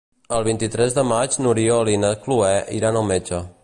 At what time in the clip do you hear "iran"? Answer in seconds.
2.83-3.01